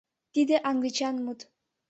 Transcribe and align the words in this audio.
—Тиде 0.33 0.55
англичан 0.69 1.15
мут. 1.25 1.39